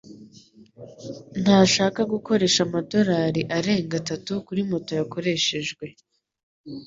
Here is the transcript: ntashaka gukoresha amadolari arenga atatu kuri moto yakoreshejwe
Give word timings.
ntashaka 1.41 1.99
gukoresha 2.13 2.59
amadolari 2.67 3.41
arenga 3.57 3.93
atatu 4.01 4.31
kuri 4.45 4.61
moto 4.69 4.91
yakoreshejwe 4.99 5.85